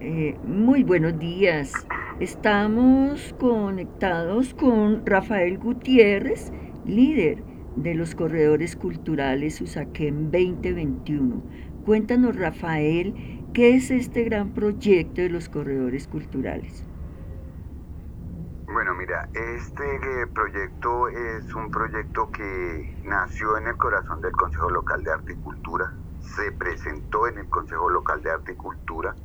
[0.00, 1.72] Eh, muy buenos días.
[2.20, 6.52] Estamos conectados con Rafael Gutiérrez,
[6.84, 7.42] líder
[7.74, 11.42] de los corredores culturales Usaquén 2021.
[11.84, 13.12] Cuéntanos, Rafael,
[13.52, 16.84] ¿qué es este gran proyecto de los corredores culturales?
[18.72, 24.70] Bueno, mira, este eh, proyecto es un proyecto que nació en el corazón del Consejo
[24.70, 29.16] Local de Arte y Cultura, se presentó en el Consejo Local de Arte y Cultura,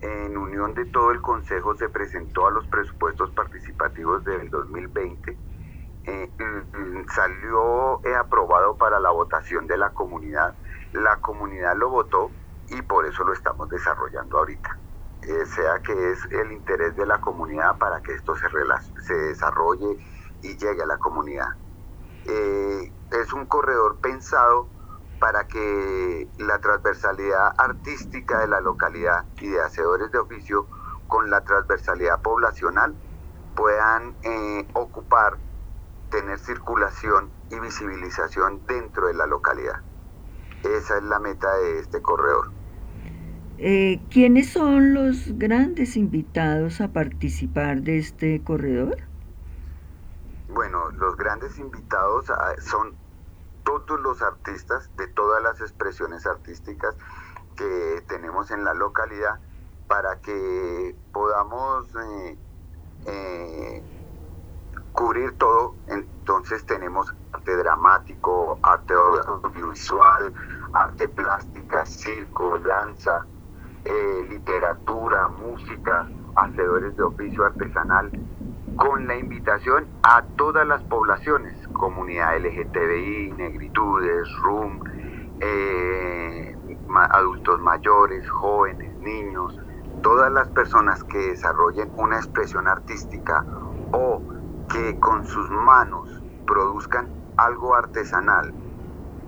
[0.00, 5.36] en unión de todo el Consejo se presentó a los presupuestos participativos del 2020,
[6.04, 6.30] eh,
[7.14, 10.54] salió eh, aprobado para la votación de la comunidad,
[10.92, 12.30] la comunidad lo votó
[12.68, 14.78] y por eso lo estamos desarrollando ahorita.
[15.22, 18.46] Eh, sea que es el interés de la comunidad para que esto se,
[19.02, 19.98] se desarrolle
[20.42, 21.48] y llegue a la comunidad.
[22.24, 24.68] es un corredor pensado
[25.18, 30.66] para que la transversalidad artística de la localidad y de hacedores de oficio
[31.08, 32.94] con la transversalidad poblacional
[33.56, 35.38] puedan eh, ocupar,
[36.10, 39.80] tener circulación y visibilización dentro de la localidad.
[40.62, 42.50] Esa es la meta de este corredor.
[43.58, 48.98] Eh, ¿Quiénes son los grandes invitados a participar de este corredor?
[50.48, 52.94] Bueno, los grandes invitados ah, son
[53.68, 56.96] todos los artistas de todas las expresiones artísticas
[57.54, 59.38] que tenemos en la localidad
[59.86, 62.38] para que podamos eh,
[63.06, 63.82] eh,
[64.92, 65.74] cubrir todo.
[65.88, 70.32] Entonces tenemos arte dramático, arte audiovisual,
[70.72, 73.26] arte plástica, circo, danza,
[73.84, 78.10] eh, literatura, música, hacedores de oficio artesanal,
[78.78, 84.80] con la invitación a todas las poblaciones, comunidad LGTBI, negritudes, RUM,
[85.40, 86.56] eh,
[87.10, 89.58] adultos mayores, jóvenes, niños,
[90.00, 93.44] todas las personas que desarrollen una expresión artística
[93.90, 94.22] o
[94.72, 98.54] que con sus manos produzcan algo artesanal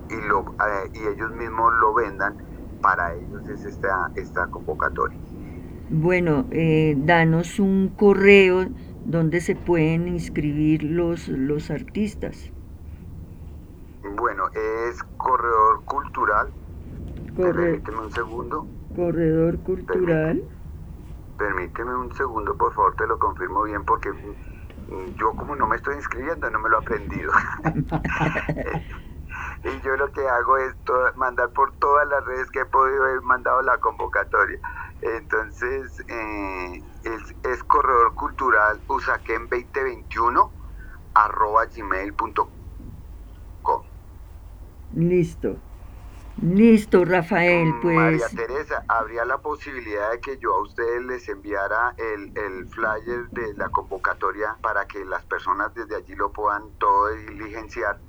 [0.09, 2.37] y, lo, eh, y ellos mismos lo vendan,
[2.81, 5.19] para ellos es esta, esta convocatoria.
[5.89, 8.65] Bueno, eh, danos un correo
[9.05, 12.51] ¿Dónde se pueden inscribir los, los artistas?
[14.15, 16.51] Bueno, es Corredor Cultural.
[17.35, 18.67] Permíteme un segundo.
[18.95, 20.43] Corredor Cultural.
[21.37, 24.09] Permíteme, un segundo, por favor, te lo confirmo bien porque
[25.17, 27.31] yo como no me estoy inscribiendo no me lo he aprendido.
[29.63, 30.75] y yo lo que hago es
[31.15, 34.59] mandar por todas las redes que he podido, he mandado la convocatoria.
[35.01, 36.83] Entonces, eh,
[37.43, 40.51] es, corredor cultural usaquén 2021
[41.13, 42.49] arroba gmail.com.
[44.93, 45.57] Listo.
[46.41, 47.95] Listo, Rafael, pues.
[47.95, 53.29] María Teresa, ¿habría la posibilidad de que yo a ustedes les enviara el, el flyer
[53.31, 57.99] de la convocatoria para que las personas desde allí lo puedan todo diligenciar?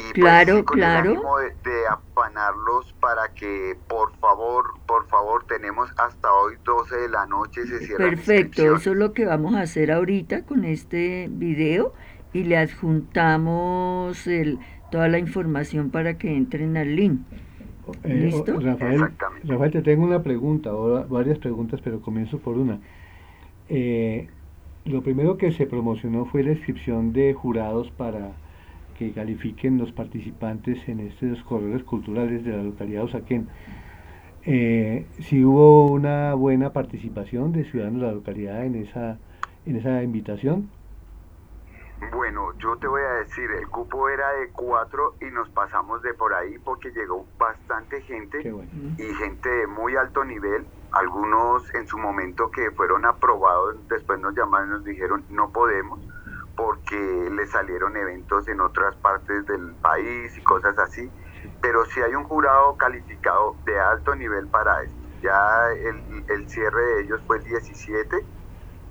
[0.00, 1.22] Y pues, claro, claro.
[1.64, 7.66] de, afanarlos para que, por favor, por favor, tenemos hasta hoy 12 de la noche,
[7.66, 11.92] se cierra Perfecto, eso es lo que vamos a hacer ahorita con este video
[12.32, 14.58] y le adjuntamos el,
[14.90, 17.20] toda la información para que entren al link.
[18.04, 18.58] Eh, ¿Listo?
[18.60, 19.08] Rafael,
[19.44, 22.78] Rafael, te tengo una pregunta, o varias preguntas, pero comienzo por una.
[23.68, 24.28] Eh,
[24.84, 28.32] lo primero que se promocionó fue la inscripción de jurados para
[29.00, 33.48] que califiquen los participantes en estos corredores culturales de la localidad de Osaquén.
[34.44, 39.18] Eh, si hubo una buena participación de ciudadanos de la localidad en esa,
[39.64, 40.68] en esa invitación.
[42.12, 46.12] Bueno, yo te voy a decir, el cupo era de cuatro y nos pasamos de
[46.12, 48.40] por ahí porque llegó bastante gente
[48.98, 50.66] y gente de muy alto nivel.
[50.92, 56.00] Algunos en su momento que fueron aprobados, después nos llamaron y nos dijeron no podemos
[56.60, 61.10] porque le salieron eventos en otras partes del país y cosas así.
[61.62, 64.96] Pero si hay un jurado calificado de alto nivel para esto.
[65.22, 68.24] Ya el, cierre de ellos fue el 17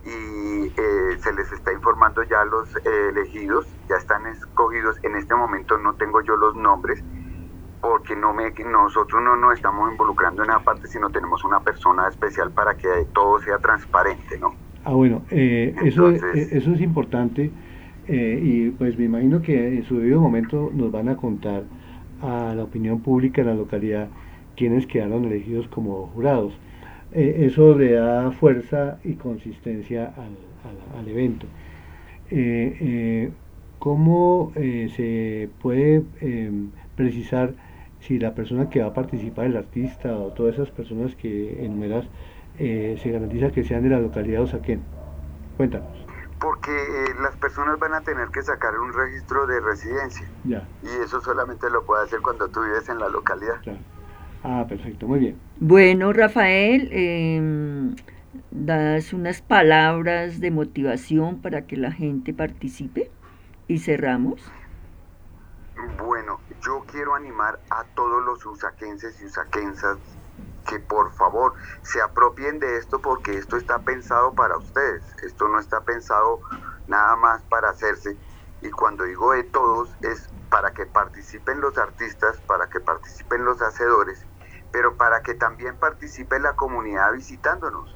[0.06, 4.98] y eh, se les está informando ya los eh, elegidos, ya están escogidos.
[5.04, 7.04] En este momento no tengo yo los nombres
[7.82, 12.08] porque no me, nosotros no nos estamos involucrando en esa parte, sino tenemos una persona
[12.08, 14.69] especial para que todo sea transparente, ¿no?
[14.90, 17.52] Ah, bueno, eh, eso, eso es importante
[18.08, 21.62] y pues me imagino que en su debido momento nos van a contar
[22.22, 24.08] a la opinión pública de la localidad
[24.56, 26.54] quienes quedaron elegidos como jurados.
[27.14, 31.46] Eh, eso le da fuerza y consistencia al, al, evento.
[32.30, 33.32] Eh, eh,
[33.80, 37.54] ¿Cómo se puede em, precisar
[38.02, 42.06] si la persona que va a participar, el artista o todas esas personas que enumeras,
[42.60, 44.84] eh, se garantiza que sean de la localidad de Osaquén.
[45.56, 45.98] Cuéntanos.
[46.40, 50.28] Porque eh, las personas van a tener que sacar un registro de residencia.
[50.44, 50.68] Ya.
[50.84, 53.56] Y eso solamente lo puede hacer cuando tú vives en la localidad.
[54.44, 55.40] Ah, perfecto, muy bien.
[55.60, 57.96] Bueno, Rafael, eh,
[58.52, 63.10] das unas palabras de motivación para que la gente participe
[63.68, 64.42] y cerramos.
[65.98, 69.98] Bueno, yo quiero animar a todos los usaquenses y usaquensas
[70.70, 75.60] que por favor se apropien de esto porque esto está pensado para ustedes, esto no
[75.60, 76.42] está pensado
[76.88, 78.16] nada más para hacerse.
[78.62, 83.62] Y cuando digo de todos es para que participen los artistas, para que participen los
[83.64, 84.24] hacedores,
[84.72, 87.96] pero para que también participe la comunidad visitándonos.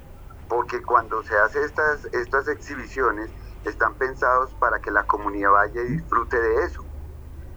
[0.49, 3.29] Porque cuando se hace estas, estas exhibiciones
[3.65, 6.83] están pensados para que la comunidad vaya y disfrute de eso.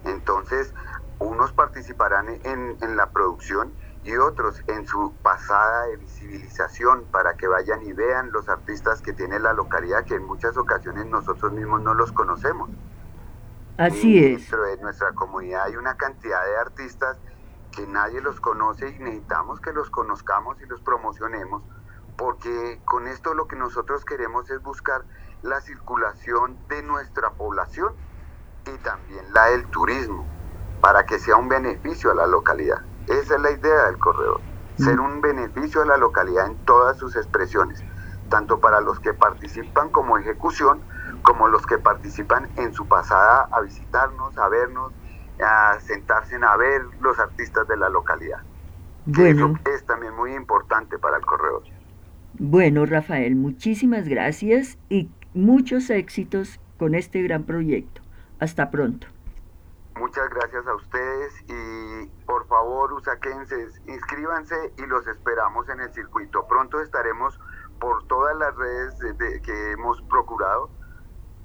[0.04, 0.74] Entonces,
[1.18, 3.72] unos participarán en, en la producción
[4.06, 9.12] y otros en su pasada de visibilización para que vayan y vean los artistas que
[9.12, 12.70] tiene la localidad, que en muchas ocasiones nosotros mismos no los conocemos.
[13.76, 14.40] Así es.
[14.40, 17.18] Dentro de nuestra comunidad hay una cantidad de artistas
[17.72, 21.62] que nadie los conoce y necesitamos que los conozcamos y los promocionemos
[22.16, 25.04] porque con esto lo que nosotros queremos es buscar
[25.42, 27.94] la circulación de nuestra población
[28.66, 30.26] y también la del turismo,
[30.80, 32.80] para que sea un beneficio a la localidad.
[33.06, 34.40] Esa es la idea del corredor,
[34.76, 37.82] ser un beneficio a la localidad en todas sus expresiones,
[38.28, 40.80] tanto para los que participan como ejecución,
[41.22, 44.92] como los que participan en su pasada a visitarnos, a vernos,
[45.44, 48.40] a sentarse a ver los artistas de la localidad.
[49.06, 51.62] Eso es también muy importante para el corredor.
[52.38, 58.02] Bueno, Rafael, muchísimas gracias y muchos éxitos con este gran proyecto.
[58.40, 59.06] Hasta pronto.
[59.96, 66.46] Muchas gracias a ustedes y por favor, usaquenses, inscríbanse y los esperamos en el circuito.
[66.46, 67.38] Pronto estaremos
[67.80, 68.94] por todas las redes
[69.42, 70.70] que hemos procurado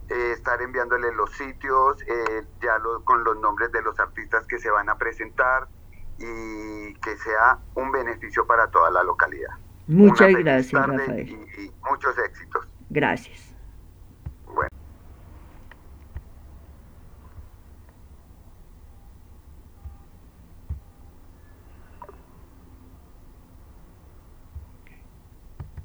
[0.10, 4.70] eh, estar enviándole los sitios, eh, ya con los nombres de los artistas que se
[4.70, 5.70] van a presentar
[6.18, 9.54] y que sea un beneficio para toda la localidad.
[9.88, 11.30] Muchas gracias, Rafael.
[11.30, 12.68] Y, y muchos éxitos.
[12.90, 13.51] Gracias.